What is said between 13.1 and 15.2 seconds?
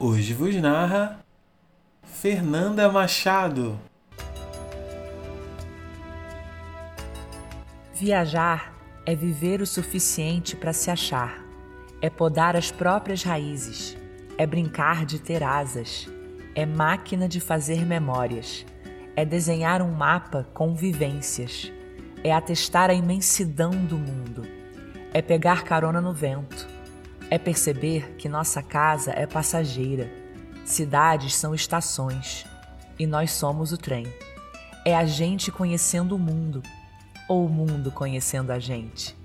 raízes, é brincar de